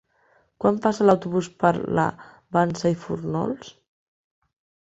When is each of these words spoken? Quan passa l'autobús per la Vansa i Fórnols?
Quan 0.63 0.79
passa 0.85 1.05
l'autobús 1.09 1.49
per 1.65 1.71
la 1.99 2.07
Vansa 2.57 2.93
i 2.95 2.99
Fórnols? 3.05 3.73